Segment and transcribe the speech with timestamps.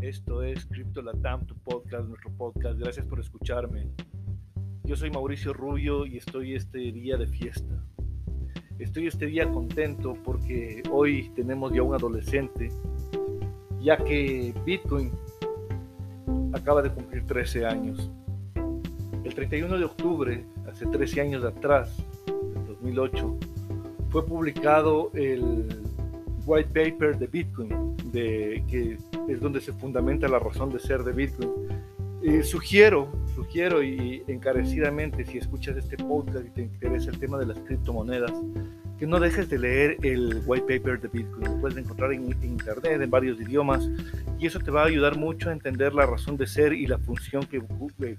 [0.00, 2.78] Esto es Crypto Latam, tu podcast, nuestro podcast.
[2.78, 3.88] Gracias por escucharme.
[4.82, 7.82] Yo soy Mauricio Rubio y estoy este día de fiesta.
[8.78, 12.68] Estoy este día contento porque hoy tenemos ya un adolescente,
[13.80, 15.12] ya que Bitcoin
[16.52, 18.10] acaba de cumplir 13 años.
[19.24, 23.38] El 31 de octubre, hace 13 años atrás, en 2008,
[24.10, 25.83] fue publicado el
[26.46, 28.98] white paper de Bitcoin, de, que
[29.28, 31.50] es donde se fundamenta la razón de ser de Bitcoin.
[32.42, 37.58] sugiero, sugiero y encarecidamente, si escuchas este podcast y te interesa el tema de las
[37.60, 38.32] criptomonedas,
[38.98, 41.44] que no dejes de leer el white paper de Bitcoin.
[41.44, 43.88] Lo puedes encontrar en, internet, en varios idiomas,
[44.38, 46.98] y eso te va a ayudar mucho a entender la razón de ser y la
[46.98, 48.16] función que, cumple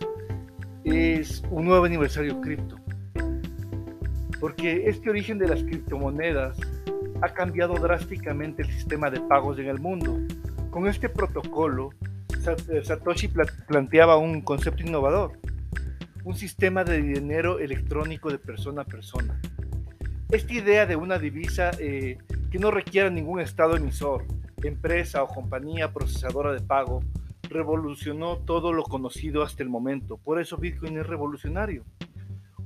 [0.83, 2.75] es un nuevo aniversario cripto.
[4.41, 6.59] Porque este origen de las criptomonedas
[7.21, 10.19] ha cambiado drásticamente el sistema de pagos en el mundo.
[10.71, 11.91] Con este protocolo,
[12.83, 13.31] Satoshi
[13.69, 15.39] planteaba un concepto innovador
[16.25, 19.41] un sistema de dinero electrónico de persona a persona.
[20.31, 22.19] Esta idea de una divisa eh,
[22.51, 24.25] que no requiera ningún estado emisor,
[24.63, 27.03] empresa o compañía procesadora de pago,
[27.49, 30.17] revolucionó todo lo conocido hasta el momento.
[30.17, 31.85] Por eso Bitcoin es revolucionario.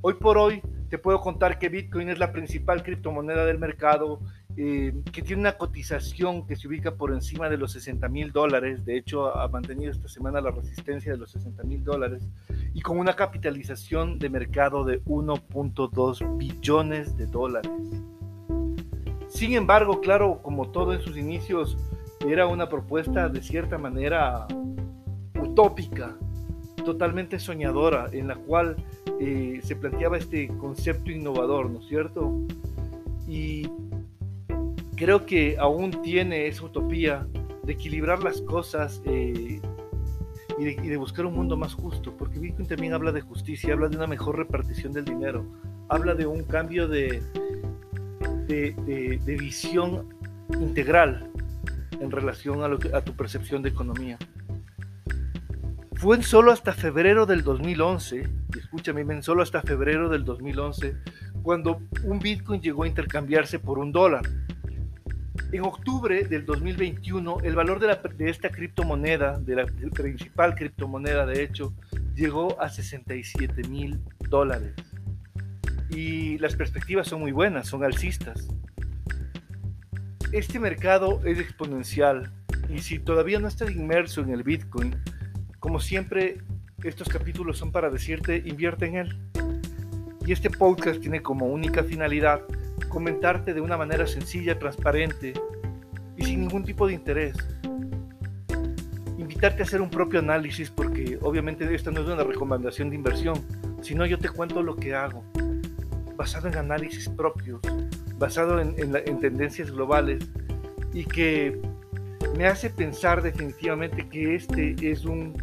[0.02, 4.20] Hoy por hoy te puedo contar que Bitcoin es la principal criptomoneda del mercado,
[4.56, 8.84] eh, que tiene una cotización que se ubica por encima de los 60 mil dólares.
[8.84, 12.22] De hecho, ha mantenido esta semana la resistencia de los 60 mil dólares
[12.76, 17.72] y con una capitalización de mercado de 1.2 billones de dólares.
[19.28, 21.78] Sin embargo, claro, como todo en sus inicios,
[22.28, 24.46] era una propuesta de cierta manera
[25.40, 26.18] utópica,
[26.84, 28.76] totalmente soñadora, en la cual
[29.20, 32.30] eh, se planteaba este concepto innovador, ¿no es cierto?
[33.26, 33.70] Y
[34.96, 37.26] creo que aún tiene esa utopía
[37.62, 39.62] de equilibrar las cosas eh,
[40.70, 43.96] y, de, buscar un mundo más justo, porque Bitcoin también habla de justicia, habla de
[43.96, 45.46] una mejor repartición del dinero,
[45.88, 47.22] habla de un cambio de,
[48.46, 50.14] de, visión
[50.60, 51.30] integral
[52.00, 54.18] en relación a, lo a tu percepción de economía.
[55.94, 60.94] Fue solo hasta febrero del 2011, y escúchame bien, solo hasta febrero del 2011,
[61.42, 64.22] cuando un Bitcoin llegó a intercambiarse por un dólar.
[65.52, 71.42] En octubre del 2021, el valor de, la, esta criptomoneda, de la principal criptomoneda de
[71.42, 71.72] hecho,
[72.14, 74.74] llegó a 67 mil dólares.
[75.88, 78.48] Y las perspectivas son muy buenas, son alcistas.
[80.32, 82.32] Este mercado es exponencial
[82.68, 84.96] y si todavía no estás inmerso en el Bitcoin,
[85.60, 86.38] como siempre,
[86.82, 89.18] estos capítulos son para decirte invierte en él.
[90.26, 92.42] Y este podcast tiene como única finalidad
[92.88, 95.32] comentarte de una manera sencilla, transparente
[96.16, 97.36] y sin ningún tipo de interés.
[99.18, 103.44] Invitarte a hacer un propio análisis porque obviamente esta no es una recomendación de inversión,
[103.82, 105.24] sino yo te cuento lo que hago,
[106.16, 107.60] basado en análisis propios,
[108.18, 110.28] basado en, en tendencias globales
[110.92, 111.60] y que
[112.36, 115.34] me hace pensar definitivamente que este es un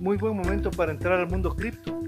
[0.00, 2.02] muy buen momento para entrar al mundo cripto.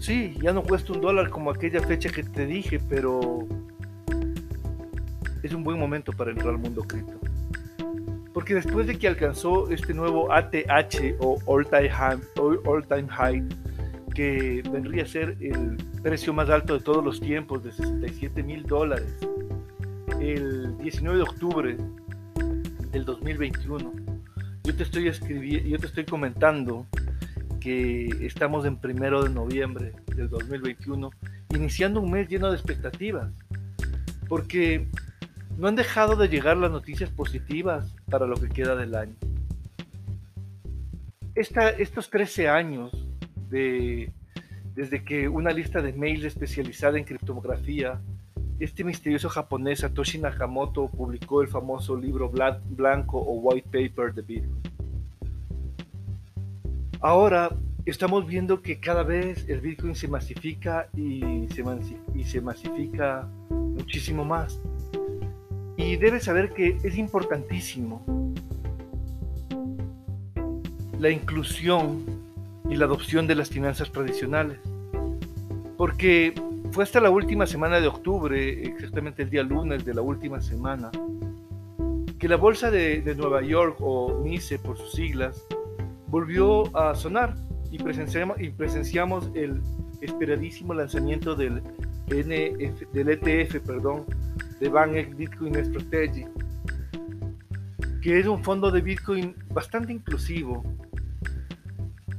[0.00, 3.46] Sí, ya no cuesta un dólar como aquella fecha que te dije, pero
[5.42, 7.20] es un buen momento para entrar al mundo cripto.
[8.32, 12.18] Porque después de que alcanzó este nuevo ATH o All Time High,
[12.64, 13.44] all time high
[14.14, 18.62] que vendría a ser el precio más alto de todos los tiempos, de 67 mil
[18.62, 19.14] dólares,
[20.18, 21.76] el 19 de octubre
[22.90, 23.92] del 2021,
[24.64, 26.86] yo te estoy yo te estoy comentando
[27.60, 31.10] que estamos en primero de noviembre del 2021,
[31.54, 33.30] iniciando un mes lleno de expectativas,
[34.28, 34.88] porque
[35.56, 39.14] no han dejado de llegar las noticias positivas para lo que queda del año.
[41.34, 42.90] estos 13 años
[43.50, 44.12] de,
[44.74, 48.00] desde que una lista de mails especializada en criptografía,
[48.58, 54.69] este misterioso japonés Satoshi Nakamoto publicó el famoso libro blanco o white paper de Bitcoin.
[57.00, 57.50] Ahora
[57.86, 61.64] estamos viendo que cada vez el Bitcoin se masifica y se,
[62.14, 64.60] y se masifica muchísimo más.
[65.76, 68.04] Y debes saber que es importantísimo
[70.98, 72.04] la inclusión
[72.68, 74.58] y la adopción de las finanzas tradicionales.
[75.78, 76.34] Porque
[76.72, 80.90] fue hasta la última semana de octubre, exactamente el día lunes de la última semana,
[82.18, 85.42] que la bolsa de, Nueva York, o NICE por sus siglas,
[86.10, 87.36] volvió a sonar
[87.70, 89.62] y presenciamos, el
[90.00, 91.62] esperadísimo lanzamiento del,
[92.08, 94.04] ETF perdón,
[94.58, 96.26] de Bank Bitcoin Strategy,
[98.02, 100.64] que es un fondo de Bitcoin bastante inclusivo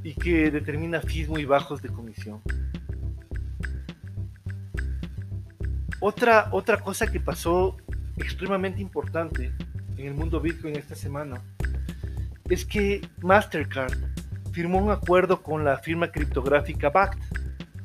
[0.03, 2.41] y que determina fees muy bajos de comisión.
[5.99, 7.77] Otra, otra cosa que pasó
[8.15, 9.51] extremadamente importante
[9.97, 11.41] en el mundo Bitcoin esta semana
[12.51, 13.93] es que Mastercard
[14.51, 17.17] firmó un acuerdo con la firma criptográfica BACT.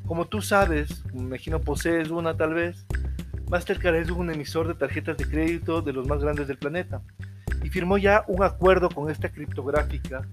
[0.05, 2.85] Como tú sabes, me imagino posees una tal vez,
[3.49, 7.01] Mastercard es un emisor de tarjetas de crédito de los más grandes del planeta
[7.63, 10.27] y firmó ya un acuerdo con esta criptográfica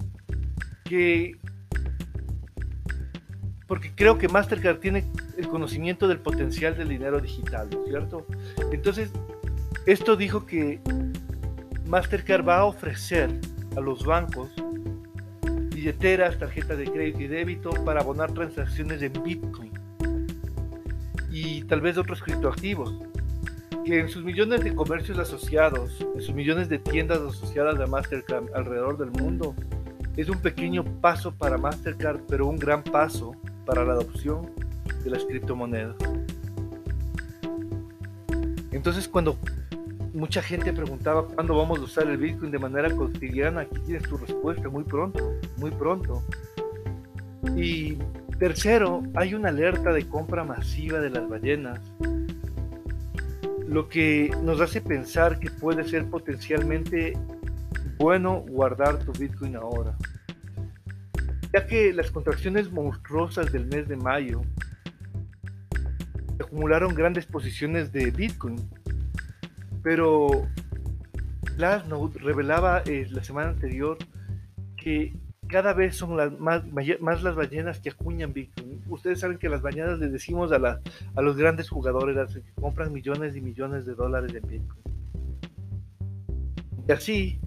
[0.85, 1.39] que
[3.69, 5.05] porque creo que Mastercard tiene
[5.39, 8.27] el conocimiento del potencial del dinero digital, ¿no es cierto?
[8.73, 9.11] Entonces,
[9.87, 10.81] esto dijo que
[11.87, 13.31] Mastercard va a ofrecer
[13.77, 14.51] a los bancos
[15.75, 19.73] billeteras, tarjetas de crédito y débito para abonar transacciones en Bitcoin
[21.31, 22.95] y tal vez otros criptoactivos,
[23.85, 28.45] que en sus millones de comercios asociados, en sus millones de tiendas asociadas a Mastercard
[28.55, 29.55] alrededor del mundo,
[30.17, 33.35] es un pequeño paso para Mastercard, pero un gran paso
[33.67, 34.49] para la adopción
[35.03, 35.97] de las criptomonedas.
[38.71, 39.37] Entonces cuando
[40.15, 44.17] mucha gente preguntaba cuándo vamos a usar el Bitcoin de manera cotidiana, aquí tienes tu
[44.17, 46.23] respuesta muy pronto, muy pronto.
[47.57, 47.99] Y
[48.39, 51.81] tercero, hay una alerta de compra masiva de las ballenas,
[53.69, 57.13] lo que nos hace pensar que puede ser potencialmente
[57.99, 59.97] bueno guardar tu Bitcoin ahora
[61.55, 64.43] ya que las contracciones monstruosas del mes de mayo
[66.41, 68.57] acumularon grandes posiciones de Bitcoin,
[69.85, 70.49] pero
[71.57, 73.99] Glassnode revelaba eh, la semana anterior
[74.77, 75.13] que
[75.47, 76.65] cada vez son más,
[77.23, 78.83] las ballenas que acuñan Bitcoin.
[78.89, 80.81] Ustedes saben que las ballenas les decimos a,
[81.21, 84.83] los grandes jugadores que compran millones y millones de dólares en Bitcoin.
[86.89, 87.39] Y así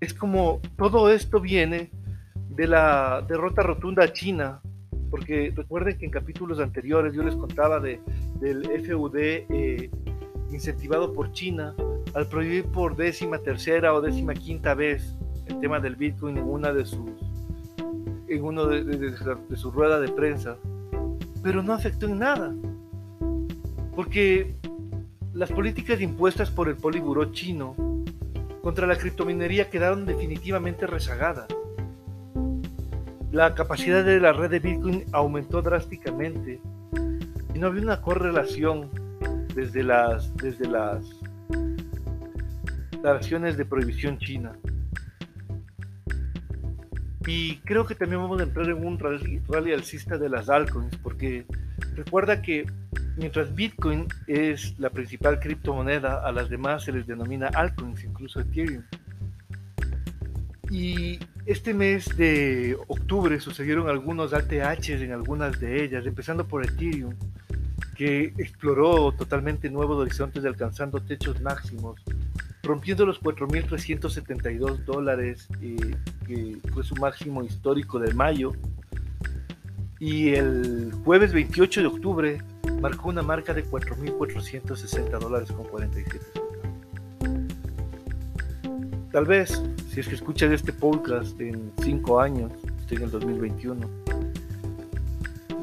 [0.00, 1.90] es como todo esto viene
[2.50, 4.60] de la derrota rotunda a China,
[5.10, 8.00] porque recuerden que en capítulos anteriores yo les contaba de,
[8.40, 9.90] del FUD eh,
[10.52, 11.74] incentivado por China
[12.14, 15.16] al prohibir por décima tercera o décima quinta vez
[15.46, 17.10] el tema del Bitcoin en una de sus
[18.28, 19.14] en uno de, de,
[19.72, 20.56] rueda de prensa,
[21.42, 22.54] pero no afectó en nada,
[23.94, 24.54] porque
[25.34, 27.74] las políticas impuestas por el Poliburo chino
[28.62, 31.46] contra la criptominería quedaron definitivamente rezagadas.
[33.30, 36.60] La capacidad de la red de Bitcoin aumentó drásticamente
[37.54, 38.88] y no había una correlación
[39.54, 41.04] desde las, desde las
[43.04, 44.52] acciones de prohibición china.
[47.26, 51.46] Y creo que también vamos a entrar en un rally, alcista de las altcoins, porque
[51.94, 52.66] recuerda que
[53.16, 58.82] mientras Bitcoin es la principal criptomoneda, a las demás se les denomina altcoins, incluso Ethereum.
[60.70, 67.14] Y este mes de octubre sucedieron algunos ATHs en algunas de ellas, empezando por Ethereum,
[68.02, 72.00] que exploró totalmente nuevos horizontes alcanzando techos máximos,
[72.64, 75.94] rompiendo los 4.372 dólares, eh,
[76.26, 78.54] que fue su máximo histórico de mayo.
[80.00, 82.42] Y el jueves 28 de octubre
[82.80, 86.26] marcó una marca de 4.460 dólares con 47
[89.12, 94.01] Tal vez si es que escuchas este podcast en 5 años, estoy en el 2021,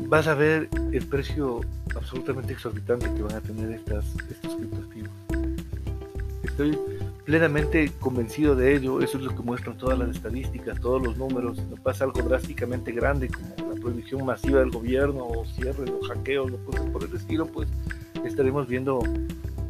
[0.09, 1.61] vas a ver el precio
[1.95, 5.11] absolutamente exorbitante que van a tener estas, estos criptoactivos.
[6.43, 6.77] estoy
[7.25, 9.01] plenamente convencido de ello.
[9.01, 11.57] Eso es lo que muestran todas las estadísticas, todos los números.
[11.57, 16.01] Si no pasa algo drásticamente grande como la prohibición masiva del gobierno o cierre o
[16.07, 17.69] hackeos o cosas por el estilo, pues
[18.25, 18.99] estaremos viendo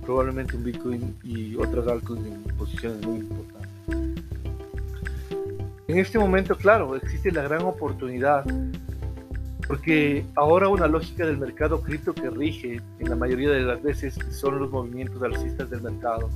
[0.05, 3.69] probablemente un Bitcoin y otras altcoins en posiciones muy importantes.
[5.89, 8.45] En este momento, claro, existe la gran oportunidad
[9.69, 14.17] porque ahora una lógica del mercado cripto que rige en la mayoría de las veces
[14.31, 16.27] son los movimientos alcistas del mercado.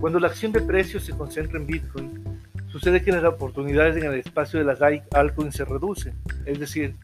[0.00, 2.24] Cuando la acción de precios se concentra en Bitcoin,
[2.68, 6.14] sucede que las oportunidades en el espacio de las altcoins se reducen.
[6.46, 6.96] Es decir,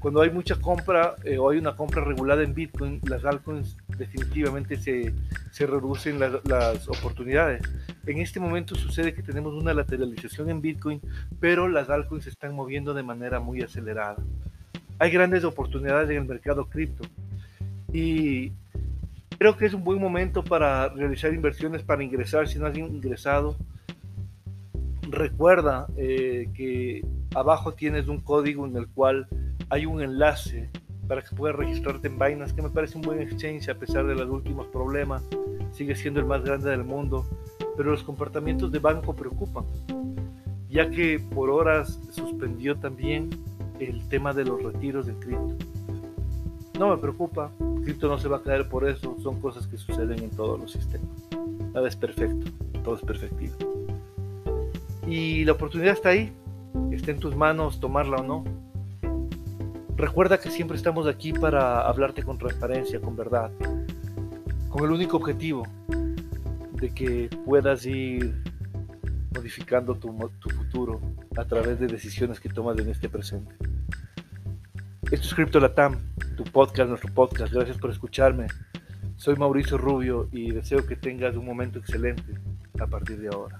[0.00, 4.76] cuando hay mucha compra eh, o hay una compra regulada en Bitcoin, las altcoins definitivamente
[4.76, 5.14] se,
[5.50, 7.62] se reducen las oportunidades.
[8.04, 11.00] En este momento sucede que tenemos una lateralización en Bitcoin,
[11.40, 14.16] pero las altcoins se están moviendo de manera muy acelerada
[14.98, 17.04] hay grandes oportunidades en el mercado cripto
[17.92, 18.52] y
[19.38, 23.56] creo que es un buen momento para realizar inversiones, para ingresar si no has ingresado.
[25.08, 29.28] Recuerda eh, que abajo tienes un código en el cual
[29.68, 30.70] hay un enlace
[31.06, 34.14] para que puedas registrarte en Binance, que me parece un buen exchange a pesar de
[34.14, 35.22] los últimos problemas.
[35.72, 37.26] Sigue siendo el más grande del mundo,
[37.76, 39.64] pero los comportamientos de banco preocupan,
[40.68, 43.30] ya que por horas suspendió también
[43.78, 45.56] el tema de los retiros de cripto.
[46.78, 47.50] No me preocupa,
[47.84, 50.72] cripto no se va a caer por eso, son cosas que suceden en todos los
[50.72, 51.08] sistemas.
[51.72, 52.50] Nada es perfecto,
[52.82, 53.54] todo es perfectivo.
[55.06, 56.32] Y la oportunidad está ahí,
[56.90, 58.44] está en tus manos tomarla o no.
[59.96, 63.50] Recuerda que siempre estamos aquí para hablarte con transparencia, con verdad,
[64.68, 65.64] con el único objetivo
[66.72, 68.34] de que puedas ir
[69.34, 71.00] modificando tu, tu futuro
[71.36, 73.54] a través de decisiones que tomas en este presente.
[75.10, 75.98] Esto es Crypto Latam,
[76.36, 77.52] tu podcast, nuestro podcast.
[77.52, 78.46] Gracias por escucharme.
[79.16, 82.34] Soy Mauricio Rubio y deseo que tengas un momento excelente
[82.80, 83.58] a partir de ahora.